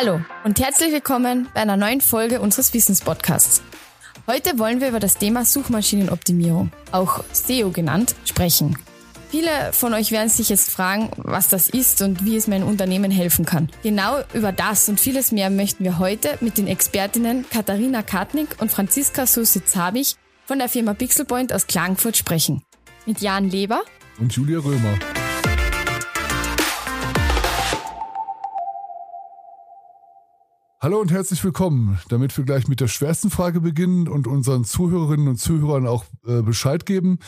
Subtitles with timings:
[0.00, 3.62] Hallo und herzlich willkommen bei einer neuen Folge unseres Wissenspodcasts.
[4.28, 8.78] Heute wollen wir über das Thema Suchmaschinenoptimierung, auch SEO genannt, sprechen.
[9.30, 13.10] Viele von euch werden sich jetzt fragen, was das ist und wie es mein Unternehmen
[13.10, 13.70] helfen kann.
[13.82, 18.70] Genau über das und vieles mehr möchten wir heute mit den Expertinnen Katharina Kartnick und
[18.70, 20.14] Franziska Susitz-Habich
[20.46, 22.62] von der Firma Pixelpoint aus Klagenfurt sprechen.
[23.04, 23.82] Mit Jan Leber
[24.20, 24.96] und Julia Römer.
[30.88, 31.98] Hallo und herzlich willkommen.
[32.08, 36.40] Damit wir gleich mit der schwersten Frage beginnen und unseren Zuhörerinnen und Zuhörern auch äh,
[36.40, 37.18] Bescheid geben.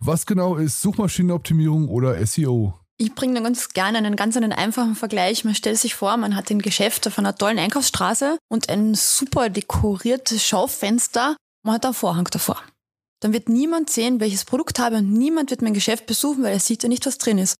[0.00, 2.74] Was genau ist Suchmaschinenoptimierung oder SEO?
[2.98, 5.44] Ich bringe ganz gerne einen ganz einen einfachen Vergleich.
[5.44, 9.50] Man stellt sich vor, man hat ein Geschäft auf einer tollen Einkaufsstraße und ein super
[9.50, 11.36] dekoriertes Schaufenster.
[11.62, 12.60] Man hat einen Vorhang davor.
[13.20, 16.58] Dann wird niemand sehen, welches Produkt habe und niemand wird mein Geschäft besuchen, weil er
[16.58, 17.54] sieht ja nicht, was drin ist.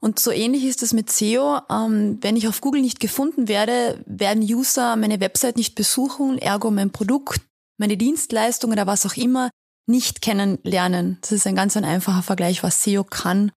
[0.00, 1.60] Und so ähnlich ist es mit SEO.
[1.70, 6.70] Ähm, wenn ich auf Google nicht gefunden werde, werden User meine Website nicht besuchen, ergo
[6.70, 7.40] mein Produkt,
[7.78, 9.50] meine Dienstleistung oder was auch immer
[9.86, 11.18] nicht kennenlernen.
[11.22, 13.50] Das ist ein ganz ein einfacher Vergleich, was SEO kann.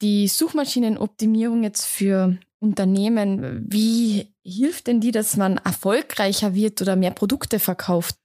[0.00, 7.10] Die Suchmaschinenoptimierung jetzt für Unternehmen, wie hilft denn die, dass man erfolgreicher wird oder mehr
[7.10, 8.16] Produkte verkauft?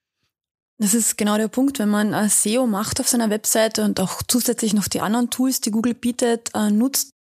[0.77, 4.73] Das ist genau der Punkt, wenn man SEO macht auf seiner Webseite und auch zusätzlich
[4.73, 7.11] noch die anderen Tools, die Google bietet, äh, nutzt,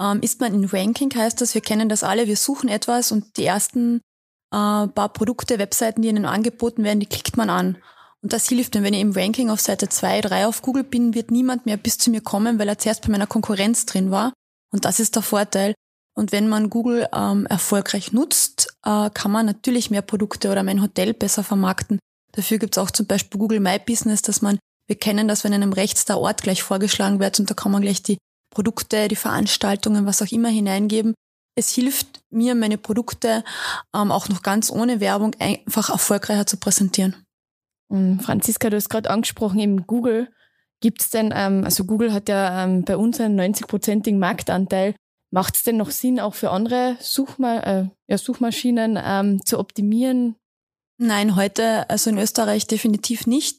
[0.00, 3.36] ähm, ist man in Ranking, heißt das, wir kennen das alle, wir suchen etwas und
[3.36, 4.00] die ersten
[4.52, 7.78] äh, paar Produkte, Webseiten, die ihnen angeboten werden, die klickt man an.
[8.22, 11.14] Und das hilft mir, wenn ich im Ranking auf Seite 2, 3 auf Google bin,
[11.14, 14.32] wird niemand mehr bis zu mir kommen, weil er zuerst bei meiner Konkurrenz drin war.
[14.72, 15.74] Und das ist der Vorteil.
[16.14, 20.82] Und wenn man Google ähm, erfolgreich nutzt, äh, kann man natürlich mehr Produkte oder mein
[20.82, 21.98] Hotel besser vermarkten.
[22.32, 25.72] Dafür gibt's auch zum Beispiel Google My Business, dass man, wir kennen das, wenn einem
[25.72, 28.18] rechts der Ort gleich vorgeschlagen wird und da kann man gleich die
[28.56, 31.14] Produkte, die Veranstaltungen, was auch immer hineingeben.
[31.58, 33.44] Es hilft mir, meine Produkte
[33.94, 37.16] ähm, auch noch ganz ohne Werbung einfach erfolgreicher zu präsentieren.
[38.22, 40.32] Franziska, du hast gerade angesprochen, eben Google.
[40.80, 44.94] Gibt es denn, ähm, also Google hat ja ähm, bei uns einen 90-prozentigen Marktanteil.
[45.30, 50.36] Macht es denn noch Sinn, auch für andere Suchma äh, ja, Suchmaschinen ähm, zu optimieren?
[50.98, 53.58] Nein, heute, also in Österreich definitiv nicht.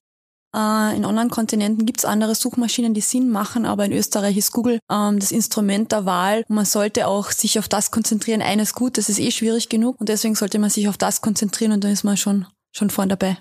[0.55, 4.51] Äh, in anderen Kontinenten gibt es andere Suchmaschinen, die Sinn machen, aber in Österreich ist
[4.51, 6.43] Google ähm, das Instrument der Wahl.
[6.47, 8.41] Man sollte auch sich auf das konzentrieren.
[8.41, 11.71] Eines gut, das ist eh schwierig genug und deswegen sollte man sich auf das konzentrieren
[11.73, 13.37] und dann ist man schon, schon vorn dabei.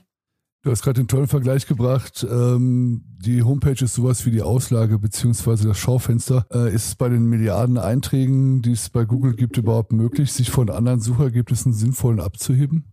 [0.67, 2.27] Du hast gerade den tollen Vergleich gebracht.
[2.29, 6.45] Ähm, die Homepage ist sowas wie die Auslage beziehungsweise das Schaufenster.
[6.53, 10.51] Äh, ist es bei den Milliarden Einträgen, die es bei Google gibt, überhaupt möglich, sich
[10.51, 12.93] von anderen Suchergebnissen sinnvollen abzuheben?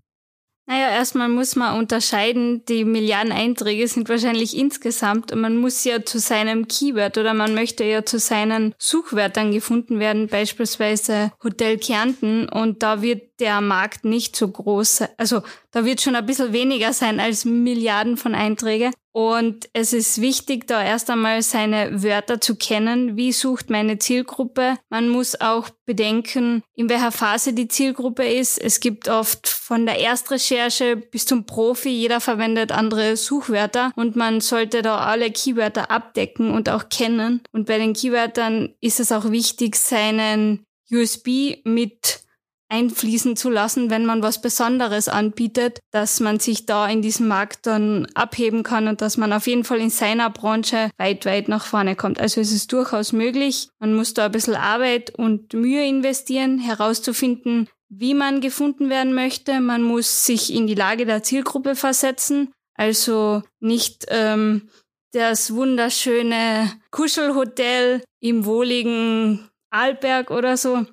[0.66, 6.06] Naja, erstmal muss man unterscheiden, die Milliarden Einträge sind wahrscheinlich insgesamt und man muss ja
[6.06, 12.48] zu seinem Keyword oder man möchte ja zu seinen Suchwörtern gefunden werden, beispielsweise Hotel Kärnten
[12.48, 15.04] und da wird der Markt nicht so groß.
[15.18, 15.42] Also
[15.72, 18.94] da wird schon ein bisschen weniger sein als Milliarden von Einträgen.
[19.14, 23.16] Und es ist wichtig, da erst einmal seine Wörter zu kennen.
[23.16, 24.76] Wie sucht meine Zielgruppe?
[24.90, 28.58] Man muss auch bedenken, in welcher Phase die Zielgruppe ist.
[28.58, 34.42] Es gibt oft von der Erstrecherche bis zum Profi, jeder verwendet andere Suchwörter und man
[34.42, 37.42] sollte da alle Keywörter abdecken und auch kennen.
[37.52, 42.23] Und bei den Keywörtern ist es auch wichtig, seinen USB mit
[42.70, 47.66] einfließen zu lassen, wenn man was Besonderes anbietet, dass man sich da in diesem Markt
[47.68, 51.66] dann abheben kann und dass man auf jeden Fall in seiner Branche weit, weit nach
[51.66, 52.20] vorne kommt.
[52.20, 53.70] Also es ist durchaus möglich.
[53.80, 59.60] Man muss da ein bisschen Arbeit und Mühe investieren, herauszufinden, wie man gefunden werden möchte.
[59.60, 62.52] Man muss sich in die Lage der Zielgruppe versetzen.
[62.76, 64.70] Also nicht ähm,
[65.12, 70.86] das wunderschöne Kuschelhotel im wohligen Arlberg oder so,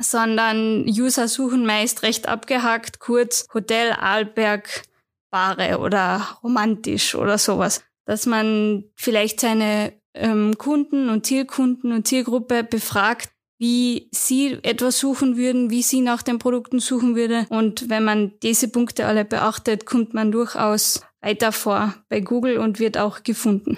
[0.00, 4.82] sondern User suchen meist recht abgehackt, kurz Hotel, Arlberg,
[5.30, 7.82] Bare oder romantisch oder sowas.
[8.06, 15.36] Dass man vielleicht seine ähm, Kunden und Zielkunden und Zielgruppe befragt, wie sie etwas suchen
[15.36, 17.46] würden, wie sie nach den Produkten suchen würde.
[17.50, 22.78] Und wenn man diese Punkte alle beachtet, kommt man durchaus weiter vor bei Google und
[22.78, 23.76] wird auch gefunden.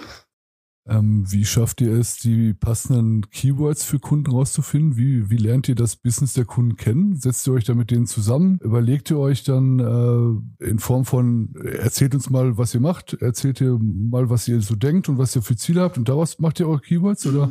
[0.90, 4.96] Ähm, wie schafft ihr es, die passenden Keywords für Kunden rauszufinden?
[4.96, 7.14] Wie, wie lernt ihr das Business der Kunden kennen?
[7.14, 8.58] Setzt ihr euch da mit denen zusammen?
[8.60, 13.60] Überlegt ihr euch dann äh, in Form von, erzählt uns mal, was ihr macht, erzählt
[13.60, 16.58] ihr mal, was ihr so denkt und was ihr für Ziele habt und daraus macht
[16.58, 17.48] ihr eure Keywords oder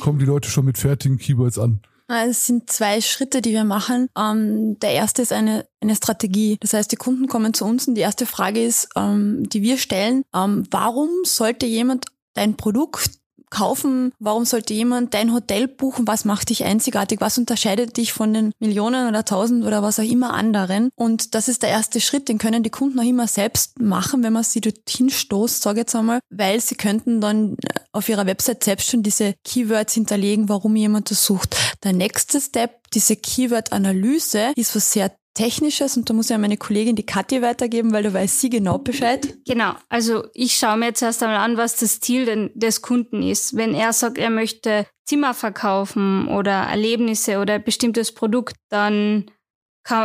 [0.00, 1.80] kommen die Leute schon mit fertigen Keywords an?
[2.08, 4.08] Es sind zwei Schritte, die wir machen.
[4.18, 6.58] Ähm, der erste ist eine, eine Strategie.
[6.60, 9.78] Das heißt, die Kunden kommen zu uns und die erste Frage ist, ähm, die wir
[9.78, 14.12] stellen, ähm, warum sollte jemand dein Produkt kaufen?
[14.18, 16.08] Warum sollte jemand dein Hotel buchen?
[16.08, 17.20] Was macht dich einzigartig?
[17.20, 20.88] Was unterscheidet dich von den Millionen oder Tausend oder was auch immer anderen?
[20.96, 24.32] Und das ist der erste Schritt, den können die Kunden auch immer selbst machen, wenn
[24.32, 27.56] man sie dorthin stoßt, sage ich jetzt einmal, weil sie könnten dann
[27.92, 31.56] auf ihrer Website selbst schon diese Keywords hinterlegen, warum jemand das sucht.
[31.84, 36.56] Der nächste Step, diese Keyword-Analyse, ist was sehr Technisches und da muss ich an meine
[36.56, 39.38] Kollegin die Kathi weitergeben, weil da weiß sie genau Bescheid.
[39.46, 43.22] Genau, also ich schaue mir jetzt erst einmal an, was das Ziel denn des Kunden
[43.22, 43.56] ist.
[43.56, 49.26] Wenn er sagt, er möchte Zimmer verkaufen oder Erlebnisse oder ein bestimmtes Produkt, dann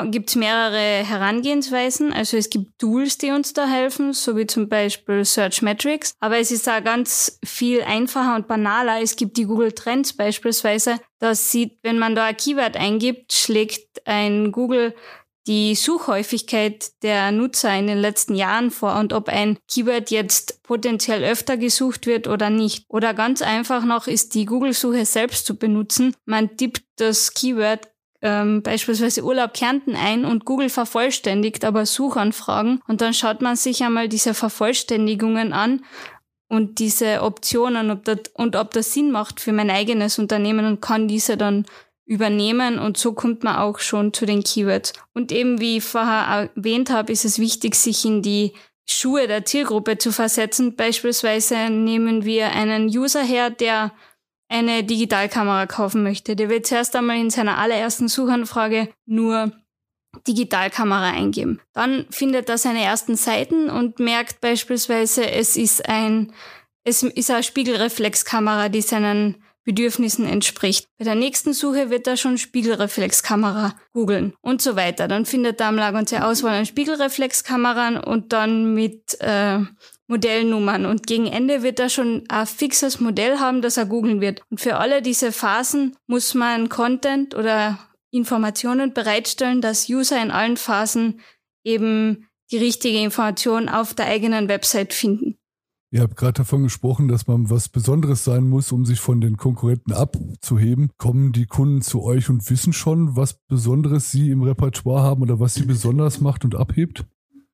[0.06, 2.12] gibt es mehrere Herangehensweisen.
[2.12, 6.14] Also es gibt Tools, die uns da helfen, so wie zum Beispiel Search Metrics.
[6.20, 9.04] Aber es ist auch ganz viel einfacher und banaler.
[9.04, 11.00] Es gibt die Google Trends beispielsweise.
[11.20, 14.96] Das sieht, wenn man da ein Keyword eingibt, schlägt ein Google
[15.48, 21.24] die Suchhäufigkeit der Nutzer in den letzten Jahren vor und ob ein Keyword jetzt potenziell
[21.24, 22.86] öfter gesucht wird oder nicht.
[22.90, 26.14] Oder ganz einfach noch ist die Google-Suche selbst zu benutzen.
[26.26, 27.88] Man tippt das Keyword
[28.22, 33.84] ähm, beispielsweise Urlaub Kärnten ein und Google vervollständigt aber Suchanfragen und dann schaut man sich
[33.84, 35.86] einmal diese Vervollständigungen an
[36.50, 40.82] und diese Optionen ob das, und ob das Sinn macht für mein eigenes Unternehmen und
[40.82, 41.66] kann diese dann
[42.08, 44.94] übernehmen und so kommt man auch schon zu den Keywords.
[45.14, 48.54] Und eben wie ich vorher erwähnt habe, ist es wichtig, sich in die
[48.90, 50.78] Schuhe der Zielgruppe zu versetzen.
[50.78, 53.92] Beispielsweise nehmen wir einen User her, der
[54.50, 59.52] eine Digitalkamera kaufen möchte, der wird zuerst einmal in seiner allerersten Suchanfrage nur
[60.26, 61.60] Digitalkamera eingeben.
[61.74, 66.32] Dann findet er seine ersten Seiten und merkt beispielsweise, es ist ein,
[66.86, 70.88] es ist eine Spiegelreflexkamera, die seinen Bedürfnissen entspricht.
[70.98, 75.10] Bei der nächsten Suche wird er schon Spiegelreflexkamera googeln und so weiter.
[75.10, 79.60] Dann findet er am Lager und Auswahl an Spiegelreflexkameran und dann mit äh,
[80.08, 84.42] Modellnummern und gegen Ende wird er schon ein fixes Modell haben, das er googeln wird.
[84.50, 87.78] Und für alle diese Phasen muss man Content oder
[88.10, 91.20] Informationen bereitstellen, dass User in allen Phasen
[91.66, 95.38] eben die richtige Information auf der eigenen Website finden.
[95.90, 99.38] Ihr habt gerade davon gesprochen, dass man was Besonderes sein muss, um sich von den
[99.38, 100.92] Konkurrenten abzuheben.
[100.98, 105.40] Kommen die Kunden zu euch und wissen schon, was Besonderes sie im Repertoire haben oder
[105.40, 107.06] was sie besonders macht und abhebt?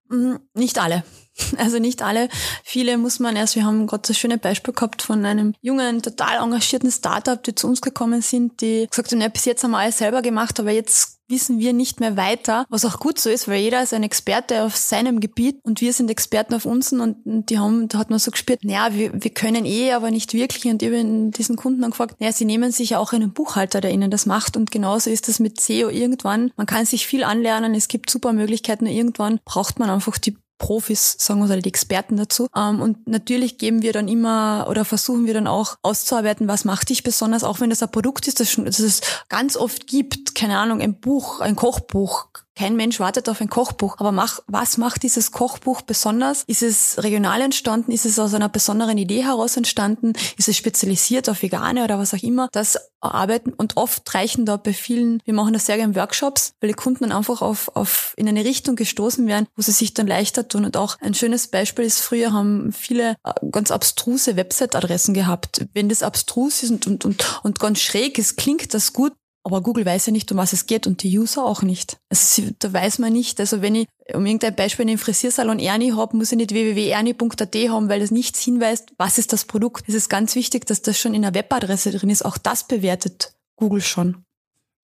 [0.10, 1.04] Mm, nicht alle.
[1.58, 2.30] Also nicht alle.
[2.64, 6.44] Viele muss man erst, wir haben gerade das schöne Beispiel gehabt von einem jungen, total
[6.44, 9.80] engagierten Startup, die zu uns gekommen sind, die gesagt haben, ja, bis jetzt haben wir
[9.80, 13.48] alles selber gemacht, aber jetzt wissen wir nicht mehr weiter, was auch gut so ist,
[13.48, 17.50] weil jeder ist ein Experte auf seinem Gebiet und wir sind Experten auf unseren und
[17.50, 20.66] die haben, da hat man so gespürt, naja, wir, wir können eh, aber nicht wirklich
[20.66, 23.81] und ich habe diesen Kunden dann gefragt, naja, sie nehmen sich ja auch einen Buchhalter,
[23.81, 26.52] der ihnen das macht und genauso ist das mit SEO irgendwann.
[26.56, 30.38] Man kann sich viel anlernen, es gibt super Möglichkeiten, nur irgendwann braucht man einfach die
[30.63, 32.48] Profis, sagen wir mal, die Experten dazu.
[32.56, 36.88] Ähm, und natürlich geben wir dann immer oder versuchen wir dann auch auszuarbeiten, was macht
[36.88, 40.57] dich besonders, auch wenn das ein Produkt ist, das, das es ganz oft gibt, keine
[40.60, 43.96] Ahnung, ein Buch, ein Kochbuch, kein Mensch wartet auf ein Kochbuch.
[44.00, 46.44] Aber mach, was macht dieses Kochbuch besonders?
[46.48, 47.92] Ist es regional entstanden?
[47.92, 50.14] Ist es aus einer besonderen Idee heraus entstanden?
[50.38, 52.50] Ist es spezialisiert auf Vegane oder was auch immer?
[52.52, 56.54] Das arbeiten und oft reichen da bei vielen, wir machen das sehr gerne in Workshops,
[56.62, 59.94] weil die Kunden dann einfach auf, auf in eine Richtung gestoßen werden, wo sie sich
[59.94, 60.66] dann leichter tun.
[60.66, 65.66] Und auch ein schönes Beispiel ist, früher haben viele äh, ganz abstruse Website-Adressen gehabt.
[65.74, 69.13] Wenn das abstrus ist und, und, und, und ganz schräg ist, klingt das gut,
[69.44, 71.98] aber Google weiß ja nicht, um was es geht und die User auch nicht.
[72.10, 73.40] Also da weiß man nicht.
[73.42, 77.56] Also wenn ich, um irgendein Beispiel in den Frisiersalon Ernie habe, muss ich nicht www.ernie.at
[77.70, 79.84] haben, weil das nichts hinweist, was ist das Produkt.
[79.88, 82.24] Es ist ganz wichtig, dass das schon in der Webadresse drin ist.
[82.24, 84.24] Auch das bewertet Google schon.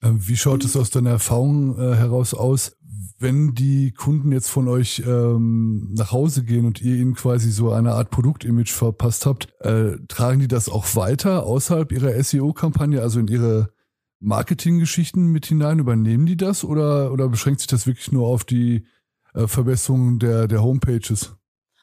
[0.03, 2.73] Ähm, wie schaut es aus deiner Erfahrung äh, heraus aus,
[3.17, 7.71] wenn die Kunden jetzt von euch ähm, nach Hause gehen und ihr ihnen quasi so
[7.71, 13.19] eine Art Produktimage verpasst habt, äh, tragen die das auch weiter außerhalb ihrer SEO-Kampagne, also
[13.19, 13.69] in ihre
[14.19, 15.79] Marketinggeschichten mit hinein?
[15.79, 18.85] Übernehmen die das oder, oder beschränkt sich das wirklich nur auf die
[19.33, 21.35] äh, Verbesserung der, der Homepages?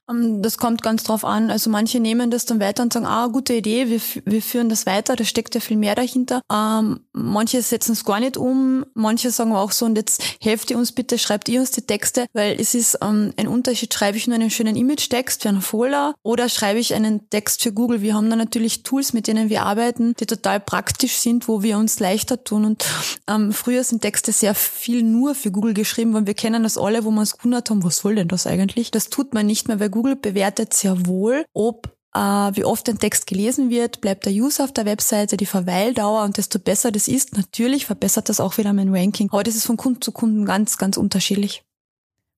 [0.09, 1.51] Ähm, das kommt ganz drauf an.
[1.51, 4.87] Also manche nehmen das dann weiter und sagen, ah, gute Idee, wir, wir führen das
[4.87, 6.43] weiter, da steckt ja viel mehr dahinter.
[6.53, 10.79] Ähm, manche setzen es gar nicht um, manche sagen auch so, und jetzt helft ihr
[10.79, 14.27] uns bitte, schreibt ihr uns die Texte, weil es ist ähm, ein Unterschied, schreibe ich
[14.27, 18.03] nur einen schönen Image-Text für einen Folder oder schreibe ich einen Text für Google.
[18.03, 21.79] Wir haben da natürlich Tools, mit denen wir arbeiten, die total praktisch sind, wo wir
[21.79, 22.65] uns leichter tun.
[22.65, 22.85] Und
[23.29, 27.05] ähm, früher sind Texte sehr viel nur für Google geschrieben, weil wir kennen das alle,
[27.05, 28.91] wo wir uns gewundert haben, was soll denn das eigentlich?
[28.91, 32.99] Das tut man nicht mehr, weil Google bewertet sehr wohl, ob äh, wie oft ein
[32.99, 37.09] Text gelesen wird, bleibt der User auf der Webseite, die Verweildauer und desto besser das
[37.09, 39.31] ist, natürlich verbessert das auch wieder mein Ranking.
[39.33, 41.63] Aber das ist von Kunden zu Kunden ganz, ganz unterschiedlich.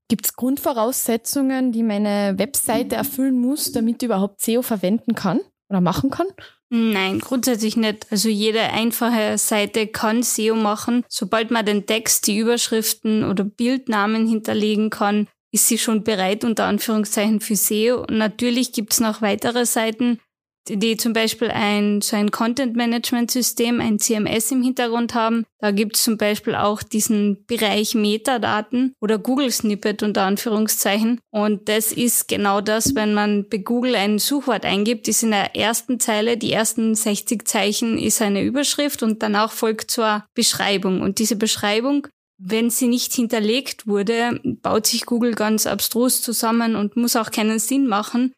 [0.09, 5.81] Gibt es Grundvoraussetzungen, die meine Webseite erfüllen muss, damit ich überhaupt SEO verwenden kann oder
[5.81, 6.29] machen kann?
[6.71, 8.07] Nein, grundsätzlich nicht.
[8.11, 11.05] Also jede einfache Seite kann SEO machen.
[11.09, 16.65] Sobald man den Text, die Überschriften oder Bildnamen hinterlegen kann, ist sie schon bereit unter
[16.65, 18.01] Anführungszeichen für SEO.
[18.01, 20.21] Und natürlich gibt's noch weitere Seiten,
[20.69, 25.45] die zum Beispiel ein, so ein Content-Management-System, ein CMS im Hintergrund haben.
[25.61, 31.21] Da gibt es zum Beispiel auch diesen Bereich Metadaten oder Google Snippet unter Anführungszeichen.
[31.31, 35.57] Und das ist genau das, wenn man bei Google ein Suchwort eingibt, ist in der
[35.57, 41.01] ersten Zeile, die ersten 60 Zeichen ist eine Überschrift und danach folgt eine Beschreibung.
[41.01, 42.09] Und diese Beschreibung
[42.39, 47.59] wenn sie nicht hinterlegt wurde, baut sich Google ganz abstrus zusammen und muss auch keinen
[47.59, 48.33] Sinn machen,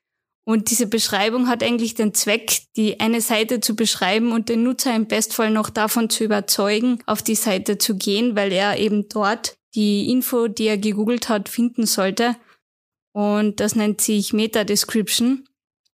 [0.51, 4.95] und diese Beschreibung hat eigentlich den Zweck, die eine Seite zu beschreiben und den Nutzer
[4.97, 9.57] im Bestfall noch davon zu überzeugen, auf die Seite zu gehen, weil er eben dort
[9.77, 12.35] die Info, die er gegoogelt hat, finden sollte.
[13.13, 15.47] Und das nennt sich Meta Description.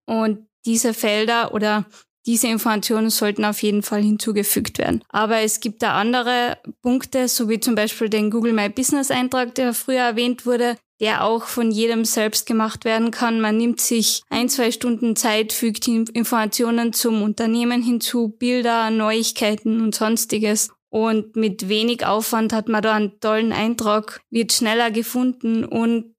[0.05, 1.85] Und diese Felder oder
[2.25, 5.03] diese Informationen sollten auf jeden Fall hinzugefügt werden.
[5.09, 9.55] Aber es gibt da andere Punkte, so wie zum Beispiel den Google My Business Eintrag,
[9.55, 13.41] der früher erwähnt wurde, der auch von jedem selbst gemacht werden kann.
[13.41, 19.93] Man nimmt sich ein, zwei Stunden Zeit, fügt Informationen zum Unternehmen hinzu, Bilder, Neuigkeiten und
[19.93, 20.69] sonstiges.
[20.89, 26.15] Und mit wenig Aufwand hat man da einen tollen Eintrag, wird schneller gefunden und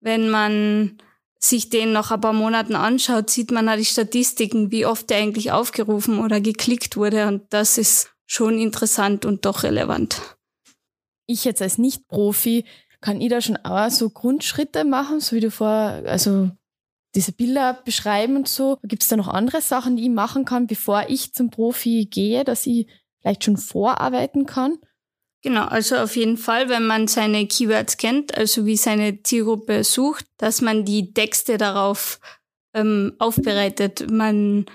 [0.00, 0.98] wenn man
[1.38, 5.18] sich den nach ein paar Monaten anschaut, sieht man auch die Statistiken, wie oft der
[5.18, 10.20] eigentlich aufgerufen oder geklickt wurde und das ist schon interessant und doch relevant.
[11.26, 12.64] Ich jetzt als Nicht-Profi
[13.00, 16.50] kann ich da schon auch so Grundschritte machen, so wie du vor, also
[17.14, 18.78] diese Bilder beschreiben und so?
[18.82, 22.44] Gibt es da noch andere Sachen, die ich machen kann, bevor ich zum Profi gehe,
[22.44, 22.86] dass ich
[23.20, 24.78] vielleicht schon vorarbeiten kann?
[25.46, 30.26] Genau, also auf jeden Fall, wenn man seine Keywords kennt, also wie seine Zielgruppe sucht,
[30.38, 32.18] dass man die Texte darauf
[32.74, 34.10] ähm, aufbereitet.
[34.10, 34.66] Man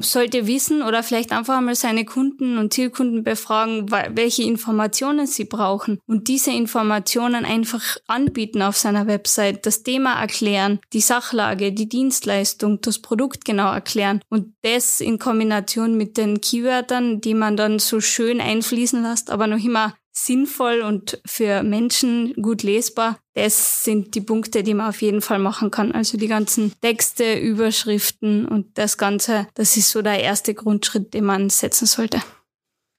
[0.00, 5.98] sollte wissen oder vielleicht einfach einmal seine Kunden und Zielkunden befragen, welche Informationen sie brauchen
[6.06, 12.80] und diese Informationen einfach anbieten auf seiner Website, das Thema erklären, die Sachlage, die Dienstleistung,
[12.82, 18.00] das Produkt genau erklären und das in Kombination mit den Keywörtern, die man dann so
[18.00, 23.18] schön einfließen lässt, aber noch immer sinnvoll und für Menschen gut lesbar.
[23.34, 25.92] Das sind die Punkte, die man auf jeden Fall machen kann.
[25.92, 31.24] Also die ganzen Texte, Überschriften und das Ganze, das ist so der erste Grundschritt, den
[31.24, 32.22] man setzen sollte.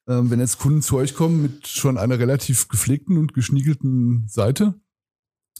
[0.07, 4.75] Ähm, wenn jetzt Kunden zu euch kommen mit schon einer relativ gepflegten und geschniegelten Seite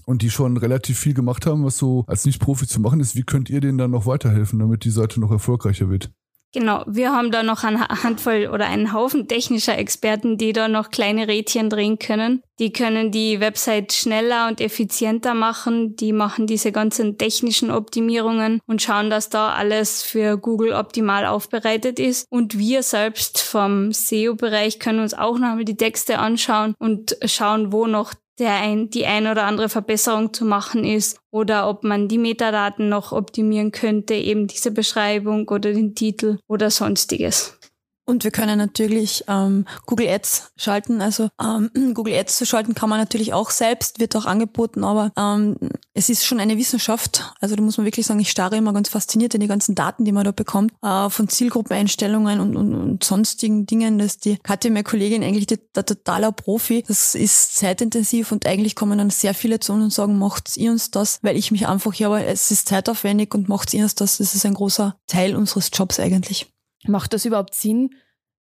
[0.05, 3.23] und die schon relativ viel gemacht haben, was so als Nicht-Profi zu machen ist, wie
[3.23, 6.11] könnt ihr denen dann noch weiterhelfen, damit die Seite noch erfolgreicher wird?
[6.55, 10.89] Genau, wir haben da noch eine Handvoll oder einen Haufen technischer Experten, die da noch
[10.89, 12.43] kleine Rädchen drehen können.
[12.59, 15.97] Die können die Website schneller und effizienter machen.
[15.97, 21.99] Die machen diese ganzen technischen Optimierungen und schauen, dass da alles für Google optimal aufbereitet
[21.99, 22.25] ist.
[22.29, 27.73] Und wir selbst vom SEO-Bereich können uns auch noch einmal die Texte anschauen und schauen,
[27.73, 32.07] wo noch der ein, die ein oder andere Verbesserung zu machen ist oder ob man
[32.07, 37.57] die Metadaten noch optimieren könnte, eben diese Beschreibung oder den Titel oder sonstiges.
[38.05, 41.01] Und wir können natürlich ähm, Google Ads schalten.
[41.01, 45.11] Also ähm, Google Ads zu schalten kann man natürlich auch selbst, wird auch angeboten, aber
[45.17, 45.57] ähm,
[45.93, 47.33] es ist schon eine Wissenschaft.
[47.41, 50.05] Also da muss man wirklich sagen, ich starre immer ganz fasziniert in die ganzen Daten,
[50.05, 53.97] die man da bekommt, äh, von Zielgruppeneinstellungen und, und, und sonstigen Dingen.
[53.97, 56.83] dass die Katja, meine Kollegin, eigentlich der, der totaler Profi.
[56.87, 60.71] Das ist zeitintensiv und eigentlich kommen dann sehr viele zu uns und sagen, macht ihr
[60.71, 63.95] uns das, weil ich mich einfach, ja, aber es ist zeitaufwendig und macht ihr uns
[63.95, 64.17] das.
[64.17, 66.54] Das ist ein großer Teil unseres Jobs eigentlich.
[66.87, 67.91] Macht das überhaupt Sinn,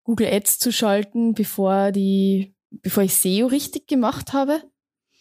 [0.04, 4.62] Google Ads zu schalten, bevor die, bevor ich SEO richtig gemacht habe?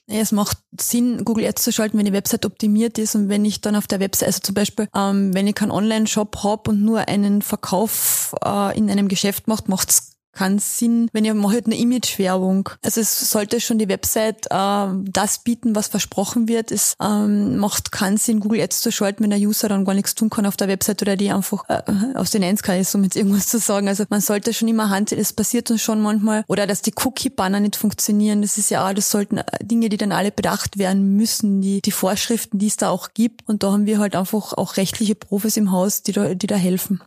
[0.07, 3.61] Es macht Sinn, Google Ads zu schalten, wenn die Website optimiert ist und wenn ich
[3.61, 7.07] dann auf der Website, also zum Beispiel, ähm, wenn ich keinen Online-Shop habe und nur
[7.07, 11.77] einen Verkauf äh, in einem Geschäft macht, macht es keinen Sinn, wenn ihr macht eine
[11.77, 12.69] Image-Werbung.
[12.83, 16.71] Also es sollte schon die Website äh, das bieten, was versprochen wird.
[16.71, 20.15] Es ähm, macht keinen Sinn, Google Ads zu schalten, wenn der User dann gar nichts
[20.15, 21.81] tun kann auf der Website oder die einfach äh,
[22.15, 23.87] aus den Eins kann, ist, um jetzt irgendwas zu sagen.
[23.87, 27.59] Also man sollte schon immer Hand, es passiert uns schon manchmal, oder dass die Cookie-Banner
[27.59, 28.41] nicht funktionieren.
[28.41, 31.81] Das ist ja auch, das sollten äh, Dinge, die dann alle bedacht werden müssen, die,
[31.81, 33.47] die Vorschriften, die es da auch gibt.
[33.47, 36.55] Und da haben wir halt einfach auch rechtliche Profis im Haus, die da, die da
[36.55, 37.01] helfen.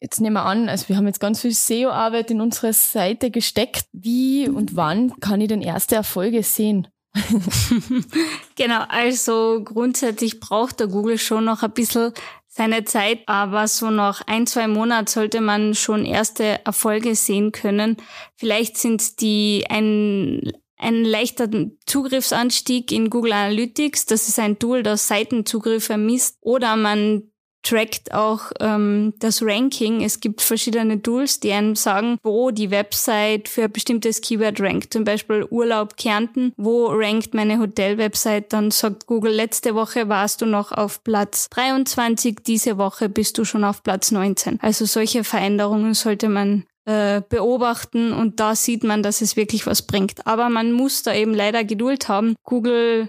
[0.00, 3.84] Jetzt nehmen wir an, also wir haben jetzt ganz viel SEO-Arbeit in unsere Seite gesteckt.
[3.92, 6.88] Wie und wann kann ich denn erste Erfolge sehen?
[8.56, 12.12] genau, also grundsätzlich braucht der Google schon noch ein bisschen
[12.46, 17.96] seine Zeit, aber so nach ein, zwei Monaten sollte man schon erste Erfolge sehen können.
[18.36, 21.48] Vielleicht sind die ein, ein leichter
[21.86, 24.06] Zugriffsanstieg in Google Analytics.
[24.06, 26.38] Das ist ein Tool, das Seitenzugriffe misst.
[26.40, 27.30] Oder man
[27.62, 30.02] trackt auch ähm, das Ranking.
[30.02, 34.92] Es gibt verschiedene Tools, die einem sagen, wo die Website für ein bestimmtes Keyword rankt.
[34.92, 38.52] Zum Beispiel Urlaub Kärnten, wo rankt meine Hotel-Website?
[38.52, 43.44] Dann sagt Google, letzte Woche warst du noch auf Platz 23, diese Woche bist du
[43.44, 44.58] schon auf Platz 19.
[44.60, 49.82] Also solche Veränderungen sollte man äh, beobachten und da sieht man, dass es wirklich was
[49.82, 50.26] bringt.
[50.26, 52.34] Aber man muss da eben leider Geduld haben.
[52.42, 53.08] Google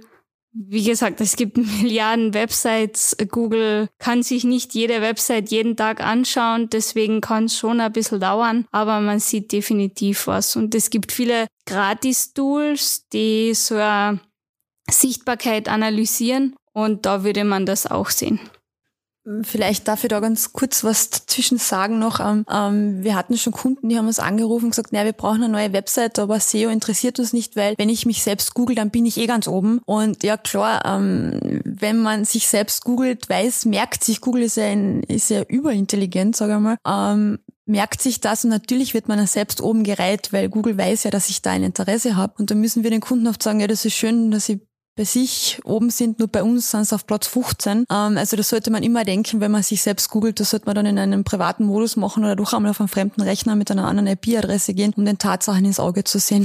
[0.54, 3.16] wie gesagt, es gibt Milliarden Websites.
[3.30, 8.20] Google kann sich nicht jede Website jeden Tag anschauen, deswegen kann es schon ein bisschen
[8.20, 10.56] dauern, aber man sieht definitiv was.
[10.56, 14.20] Und es gibt viele Gratis-Tools, die so eine
[14.90, 18.40] Sichtbarkeit analysieren und da würde man das auch sehen.
[19.44, 22.20] Vielleicht darf ich da ganz kurz was dazwischen sagen noch.
[22.20, 25.44] Ähm, ähm, wir hatten schon Kunden, die haben uns angerufen und gesagt, naja, wir brauchen
[25.44, 28.90] eine neue Website, aber SEO interessiert uns nicht, weil wenn ich mich selbst google, dann
[28.90, 29.80] bin ich eh ganz oben.
[29.86, 34.66] Und ja klar, ähm, wenn man sich selbst googelt, weiß, merkt sich, Google ist ja,
[34.66, 39.20] ein, ist ja überintelligent, sage ich mal, ähm, merkt sich das und natürlich wird man
[39.20, 42.34] ja selbst oben gereiht, weil Google weiß ja, dass ich da ein Interesse habe.
[42.40, 44.62] Und da müssen wir den Kunden oft sagen, ja, das ist schön, dass sie
[45.02, 47.80] bei sich oben sind, nur bei uns sind es auf Platz 15.
[47.80, 50.76] Ähm, also das sollte man immer denken, wenn man sich selbst googelt, das sollte man
[50.76, 53.88] dann in einem privaten Modus machen oder durch einmal auf einen fremden Rechner mit einer
[53.88, 56.44] anderen IP-Adresse gehen, um den Tatsachen ins Auge zu sehen.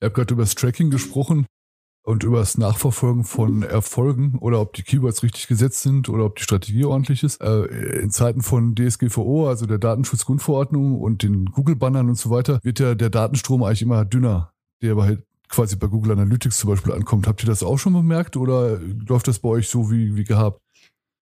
[0.00, 1.44] Ihr habt gerade über das Tracking gesprochen
[2.02, 6.36] und über das Nachverfolgen von Erfolgen oder ob die Keywords richtig gesetzt sind oder ob
[6.36, 7.42] die Strategie ordentlich ist.
[7.42, 7.64] Äh,
[8.00, 12.94] in Zeiten von DSGVO, also der Datenschutzgrundverordnung und den Google-Bannern und so weiter, wird ja
[12.94, 17.26] der Datenstrom eigentlich immer dünner, der halt quasi bei Google Analytics zum Beispiel ankommt.
[17.26, 18.78] Habt ihr das auch schon bemerkt oder
[19.08, 20.60] läuft das bei euch so wie, wie gehabt?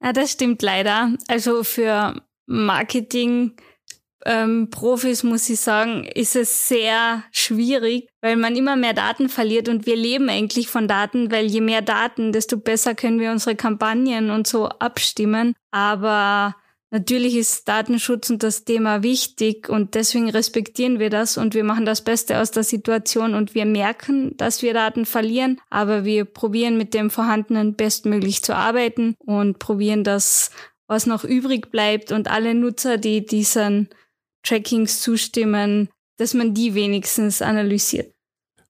[0.02, 1.16] Ja, das stimmt leider.
[1.28, 3.54] Also für Marketing
[4.26, 9.68] ähm, Profis muss ich sagen, ist es sehr schwierig, weil man immer mehr Daten verliert
[9.68, 13.56] und wir leben eigentlich von Daten, weil je mehr Daten, desto besser können wir unsere
[13.56, 15.56] Kampagnen und so abstimmen.
[15.72, 16.56] Aber
[16.94, 21.86] Natürlich ist Datenschutz und das Thema wichtig und deswegen respektieren wir das und wir machen
[21.86, 26.78] das Beste aus der Situation und wir merken, dass wir Daten verlieren, aber wir probieren
[26.78, 30.52] mit dem Vorhandenen bestmöglich zu arbeiten und probieren das,
[30.88, 33.88] was noch übrig bleibt und alle Nutzer, die diesen
[34.44, 38.14] Trackings zustimmen, dass man die wenigstens analysiert.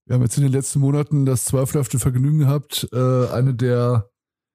[0.05, 4.11] Wir haben jetzt in den letzten Monaten das zweifelhafte Vergnügen gehabt, äh, eine der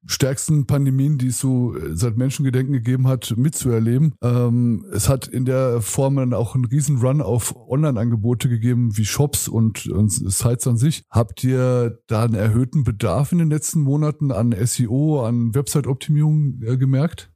[0.06, 4.14] stärksten Pandemien, die es so äh, seit Menschengedenken gegeben hat, mitzuerleben.
[4.22, 9.04] Ähm, es hat in der Form dann auch einen riesen Run auf Online-Angebote gegeben, wie
[9.04, 11.02] Shops und, und Sites an sich.
[11.10, 16.76] Habt ihr da einen erhöhten Bedarf in den letzten Monaten an SEO, an Website-Optimierung äh,
[16.76, 17.30] gemerkt?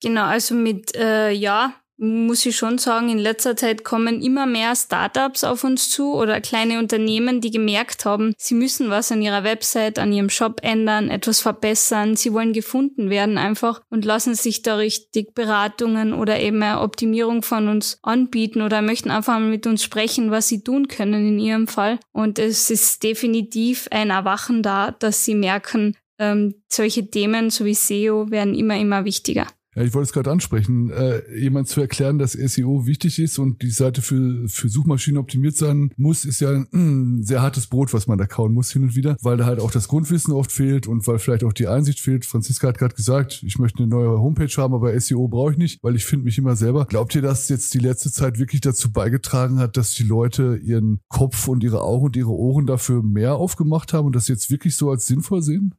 [0.00, 4.74] Genau, also mit äh, ja, muss ich schon sagen, in letzter Zeit kommen immer mehr
[4.76, 9.42] Startups auf uns zu oder kleine Unternehmen, die gemerkt haben, sie müssen was an ihrer
[9.42, 12.16] Website, an ihrem Shop ändern, etwas verbessern.
[12.16, 17.42] Sie wollen gefunden werden einfach und lassen sich da richtig Beratungen oder eben eine Optimierung
[17.42, 21.38] von uns anbieten oder möchten einfach mal mit uns sprechen, was sie tun können in
[21.38, 21.98] ihrem Fall.
[22.12, 28.30] Und es ist definitiv ein Erwachen da, dass sie merken, ähm, solche Themen sowie SEO
[28.30, 29.46] werden immer, immer wichtiger.
[29.78, 33.62] Ja, ich wollte es gerade ansprechen, äh, jemand zu erklären, dass SEO wichtig ist und
[33.62, 38.08] die Seite für, für Suchmaschinen optimiert sein muss, ist ja ein sehr hartes Brot, was
[38.08, 40.88] man da kauen muss hin und wieder, weil da halt auch das Grundwissen oft fehlt
[40.88, 42.26] und weil vielleicht auch die Einsicht fehlt.
[42.26, 45.80] Franziska hat gerade gesagt, ich möchte eine neue Homepage haben, aber SEO brauche ich nicht,
[45.84, 46.84] weil ich finde mich immer selber.
[46.86, 50.98] Glaubt ihr, dass jetzt die letzte Zeit wirklich dazu beigetragen hat, dass die Leute ihren
[51.08, 54.74] Kopf und ihre Augen und ihre Ohren dafür mehr aufgemacht haben und das jetzt wirklich
[54.74, 55.76] so als sinnvoll sehen?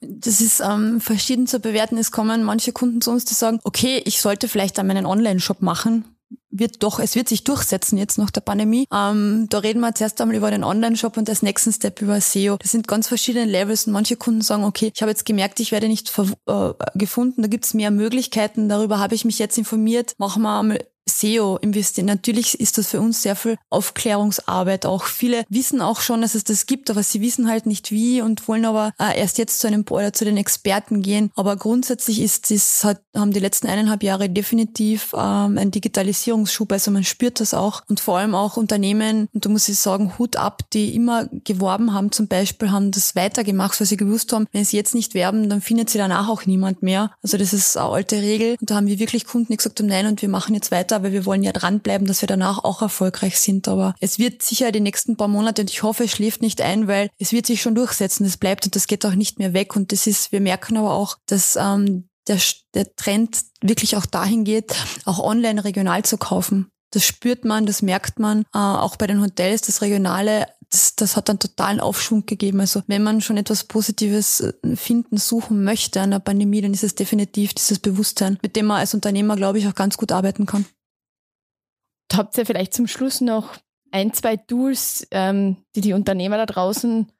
[0.00, 1.96] Das ist ähm, verschieden zu bewerten.
[1.96, 5.62] Es kommen manche Kunden zu uns, die sagen, okay, ich sollte vielleicht dann meinen Online-Shop
[5.62, 6.04] machen.
[6.50, 8.86] Wird doch, es wird sich durchsetzen jetzt nach der Pandemie.
[8.92, 12.56] Ähm, da reden wir zuerst einmal über den Online-Shop und als nächsten Step über SEO.
[12.58, 15.72] Das sind ganz verschiedene Levels und manche Kunden sagen, okay, ich habe jetzt gemerkt, ich
[15.72, 16.12] werde nicht
[16.46, 20.80] äh, gefunden, da gibt's mehr Möglichkeiten, darüber habe ich mich jetzt informiert, machen wir einmal
[21.08, 22.06] SEO investieren.
[22.06, 24.86] Natürlich ist das für uns sehr viel Aufklärungsarbeit.
[24.86, 28.20] Auch viele wissen auch schon, dass es das gibt, aber sie wissen halt nicht wie
[28.20, 31.30] und wollen aber äh, erst jetzt zu einem oder zu den Experten gehen.
[31.36, 36.72] Aber grundsätzlich ist es hat, haben die letzten eineinhalb Jahre definitiv ähm, ein Digitalisierungsschub.
[36.72, 39.28] Also man spürt das auch und vor allem auch Unternehmen.
[39.32, 42.10] Und da muss ich sagen, Hut ab, die immer geworben haben.
[42.10, 45.60] Zum Beispiel haben das weitergemacht, weil sie gewusst haben, wenn sie jetzt nicht werben, dann
[45.60, 47.12] findet sie danach auch niemand mehr.
[47.22, 48.56] Also das ist eine alte Regel.
[48.60, 50.95] Und da haben wir wirklich Kunden, die gesagt haben, nein, und wir machen jetzt weiter
[51.02, 53.68] weil wir wollen ja dranbleiben, dass wir danach auch erfolgreich sind.
[53.68, 56.88] Aber es wird sicher die nächsten paar Monate und ich hoffe, es schläft nicht ein,
[56.88, 58.24] weil es wird sich schon durchsetzen.
[58.26, 59.76] Es bleibt und das geht auch nicht mehr weg.
[59.76, 62.38] Und das ist, wir merken aber auch, dass ähm, der,
[62.74, 66.68] der Trend wirklich auch dahin geht, auch online regional zu kaufen.
[66.92, 68.42] Das spürt man, das merkt man.
[68.54, 72.60] Äh, auch bei den Hotels, das Regionale das, das hat einen totalen Aufschwung gegeben.
[72.60, 76.84] Also wenn man schon etwas Positives äh, finden, suchen möchte an der Pandemie, dann ist
[76.84, 80.46] es definitiv dieses Bewusstsein, mit dem man als Unternehmer, glaube ich, auch ganz gut arbeiten
[80.46, 80.66] kann.
[82.12, 83.56] Habt ihr vielleicht zum Schluss noch
[83.90, 87.10] ein, zwei Tools, ähm, die die Unternehmer da draußen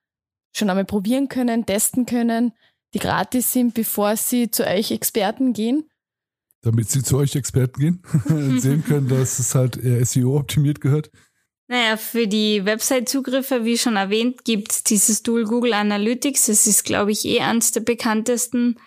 [0.55, 2.53] schon einmal probieren können, testen können,
[2.95, 5.85] die gratis sind, bevor sie zu euch Experten gehen?
[6.63, 8.03] Damit sie zu euch Experten gehen,
[8.61, 11.11] sehen können, dass es halt eher SEO optimiert gehört.
[11.69, 16.47] Naja, für die Website-Zugriffe, wie schon erwähnt, gibt es dieses Tool Google Analytics.
[16.47, 18.79] Das ist, glaube ich, eh eines der bekanntesten.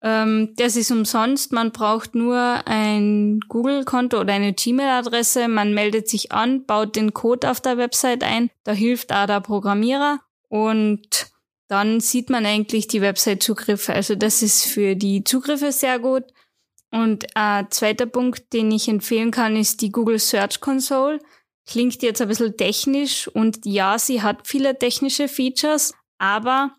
[0.00, 1.52] Ähm, das ist umsonst.
[1.52, 5.48] Man braucht nur ein Google-Konto oder eine Gmail-Adresse.
[5.48, 8.50] Man meldet sich an, baut den Code auf der Website ein.
[8.64, 10.20] Da hilft auch der Programmierer.
[10.48, 11.30] Und
[11.68, 13.92] dann sieht man eigentlich die Website-Zugriffe.
[13.92, 16.24] Also das ist für die Zugriffe sehr gut.
[16.90, 21.18] Und ein zweiter Punkt, den ich empfehlen kann, ist die Google Search Console.
[21.66, 26.74] Klingt jetzt ein bisschen technisch und ja, sie hat viele technische Features, aber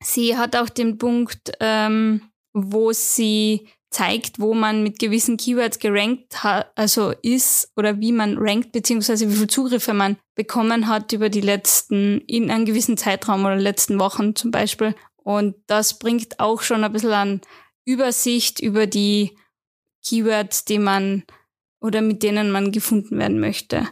[0.00, 6.42] sie hat auch den Punkt, ähm, wo sie zeigt, wo man mit gewissen Keywords gerankt
[6.42, 11.28] hat, also ist oder wie man rankt, beziehungsweise wie viele Zugriffe man bekommen hat über
[11.28, 14.94] die letzten, in einem gewissen Zeitraum oder letzten Wochen zum Beispiel.
[15.16, 17.40] Und das bringt auch schon ein bisschen an
[17.84, 19.36] Übersicht über die
[20.04, 21.24] Keywords, die man
[21.80, 23.88] oder mit denen man gefunden werden möchte.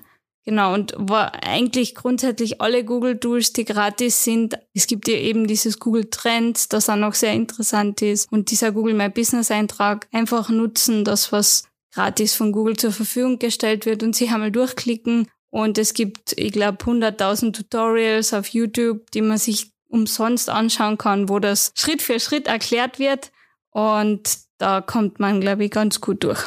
[0.47, 4.59] Genau, und war eigentlich grundsätzlich alle Google-Tools, die gratis sind.
[4.73, 8.33] Es gibt ja eben dieses Google Trends, das auch noch sehr interessant ist.
[8.33, 13.39] Und dieser Google My Business Eintrag einfach nutzen, das was gratis von Google zur Verfügung
[13.39, 15.29] gestellt wird und sich einmal durchklicken.
[15.51, 21.29] Und es gibt, ich glaube, 100.000 Tutorials auf YouTube, die man sich umsonst anschauen kann,
[21.29, 23.31] wo das Schritt für Schritt erklärt wird.
[23.71, 26.43] Und da kommt man, glaube ich, ganz gut durch.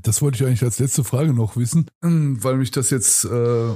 [0.00, 3.68] Das wollte ich eigentlich als letzte Frage noch wissen, weil mich das jetzt, äh,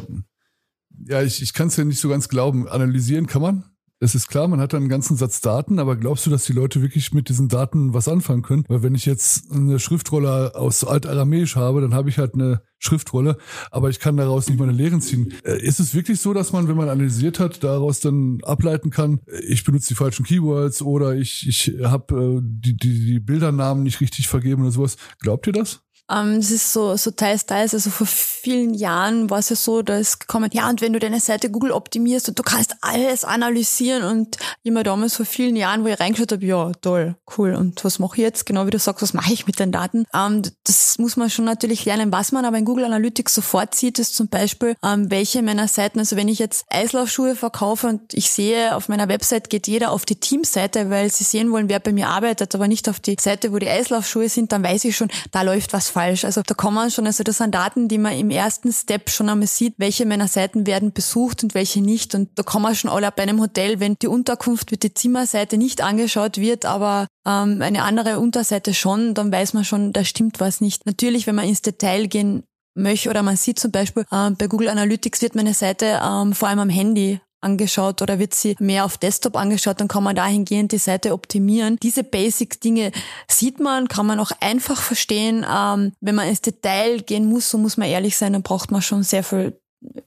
[1.06, 2.68] ja, ich, ich kann es ja nicht so ganz glauben.
[2.68, 3.64] Analysieren kann man.
[4.02, 6.82] Es ist klar, man hat einen ganzen Satz Daten, aber glaubst du, dass die Leute
[6.82, 8.64] wirklich mit diesen Daten was anfangen können?
[8.66, 13.36] Weil wenn ich jetzt eine Schriftrolle aus Altaramäisch habe, dann habe ich halt eine Schriftrolle,
[13.70, 15.32] aber ich kann daraus nicht meine Lehren ziehen.
[15.44, 19.20] Äh, ist es wirklich so, dass man, wenn man analysiert hat, daraus dann ableiten kann,
[19.46, 24.00] ich benutze die falschen Keywords oder ich, ich habe äh, die, die, die Bildernamen nicht
[24.00, 24.96] richtig vergeben oder sowas?
[25.20, 25.84] Glaubt ihr das?
[26.10, 27.74] Ähm, das ist so, so teils, teils.
[27.74, 30.98] Also vor vielen Jahren war es ja so, da ist gekommen, ja, und wenn du
[30.98, 35.84] deine Seite Google optimierst und du kannst alles analysieren und immer damals vor vielen Jahren,
[35.84, 37.54] wo ich reingeschaut habe, ja, toll, cool.
[37.54, 38.46] Und was mache ich jetzt?
[38.46, 40.04] Genau wie du sagst, was mache ich mit den Daten?
[40.14, 42.12] Ähm, das muss man schon natürlich lernen.
[42.12, 45.98] Was man aber in Google Analytics sofort sieht, ist zum Beispiel, ähm, welche meiner Seiten,
[45.98, 50.04] also wenn ich jetzt Eislaufschuhe verkaufe und ich sehe, auf meiner Website geht jeder auf
[50.04, 53.52] die Teamseite, weil sie sehen wollen, wer bei mir arbeitet, aber nicht auf die Seite,
[53.52, 56.24] wo die Eislaufschuhe sind, dann weiß ich schon, da läuft was falsch.
[56.24, 59.46] Also da man schon, also das sind Daten, die man im ersten Step schon einmal
[59.46, 62.14] sieht, welche meiner Seiten werden besucht und welche nicht.
[62.14, 65.82] Und da man schon alle bei einem Hotel, wenn die Unterkunft mit der Zimmerseite nicht
[65.82, 70.60] angeschaut wird, aber ähm, eine andere Unterseite schon, dann weiß man schon, da stimmt was
[70.60, 70.86] nicht.
[70.86, 74.68] Natürlich, wenn man ins Detail gehen möchte oder man sieht zum Beispiel, äh, bei Google
[74.68, 78.98] Analytics wird meine Seite ähm, vor allem am Handy angeschaut oder wird sie mehr auf
[78.98, 81.78] Desktop angeschaut, dann kann man dahingehend die Seite optimieren.
[81.82, 82.92] Diese Basic-Dinge
[83.28, 85.44] sieht man, kann man auch einfach verstehen.
[85.48, 88.82] Ähm, wenn man ins Detail gehen muss, so muss man ehrlich sein, dann braucht man
[88.82, 89.60] schon sehr viel,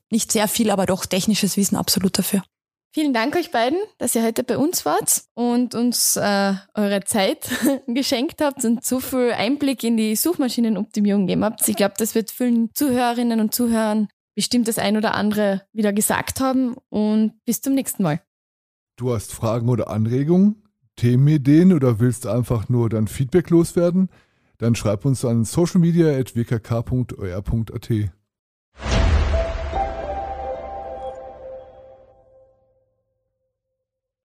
[0.09, 2.43] nicht sehr viel, aber doch technisches Wissen absolut dafür.
[2.95, 7.49] Vielen Dank euch beiden, dass ihr heute bei uns wart und uns äh, eure Zeit
[7.87, 11.67] geschenkt habt und so viel Einblick in die Suchmaschinenoptimierung gegeben habt.
[11.67, 16.39] Ich glaube, das wird vielen Zuhörerinnen und Zuhörern bestimmt das ein oder andere wieder gesagt
[16.39, 18.21] haben und bis zum nächsten Mal.
[18.97, 20.61] Du hast Fragen oder Anregungen,
[20.95, 24.09] Themenideen oder willst einfach nur dein Feedback loswerden?
[24.57, 27.89] Dann schreib uns an socialmedia.wkk.or.at.